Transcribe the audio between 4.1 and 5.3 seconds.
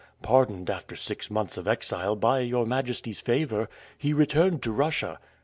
returned to Russia."